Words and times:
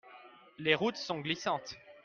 Les 0.57 0.73
routes 0.73 0.95
sont 0.97 1.19
glissantes. 1.19 1.75